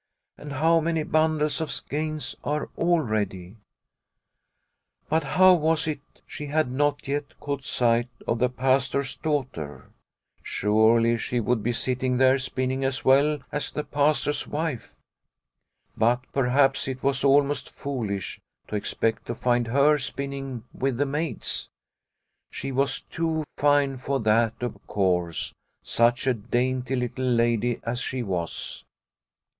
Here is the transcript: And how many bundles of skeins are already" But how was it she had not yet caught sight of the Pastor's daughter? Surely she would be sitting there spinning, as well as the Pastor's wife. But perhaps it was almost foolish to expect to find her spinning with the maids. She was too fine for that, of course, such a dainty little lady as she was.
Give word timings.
And 0.35 0.53
how 0.53 0.79
many 0.79 1.03
bundles 1.03 1.61
of 1.61 1.71
skeins 1.71 2.35
are 2.43 2.71
already" 2.75 3.57
But 5.11 5.23
how 5.23 5.53
was 5.53 5.85
it 5.87 5.99
she 6.25 6.47
had 6.47 6.71
not 6.71 7.07
yet 7.07 7.39
caught 7.39 7.63
sight 7.63 8.09
of 8.27 8.39
the 8.39 8.49
Pastor's 8.49 9.15
daughter? 9.17 9.91
Surely 10.41 11.17
she 11.19 11.39
would 11.39 11.61
be 11.61 11.71
sitting 11.71 12.17
there 12.17 12.39
spinning, 12.39 12.83
as 12.83 13.05
well 13.05 13.41
as 13.51 13.69
the 13.69 13.83
Pastor's 13.83 14.47
wife. 14.47 14.95
But 15.95 16.21
perhaps 16.33 16.87
it 16.87 17.03
was 17.03 17.23
almost 17.23 17.69
foolish 17.69 18.41
to 18.69 18.75
expect 18.75 19.27
to 19.27 19.35
find 19.35 19.67
her 19.67 19.99
spinning 19.99 20.63
with 20.73 20.97
the 20.97 21.05
maids. 21.05 21.69
She 22.49 22.71
was 22.71 23.01
too 23.01 23.43
fine 23.55 23.97
for 23.97 24.19
that, 24.21 24.55
of 24.63 24.79
course, 24.87 25.53
such 25.83 26.25
a 26.25 26.33
dainty 26.33 26.95
little 26.95 27.25
lady 27.25 27.79
as 27.83 27.99
she 27.99 28.23
was. 28.23 28.83